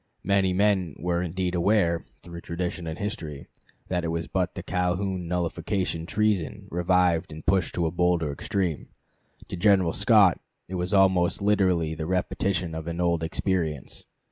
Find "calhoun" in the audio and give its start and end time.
4.63-5.27